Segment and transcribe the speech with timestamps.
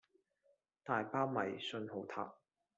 [0.83, 2.33] 大包米訊號塔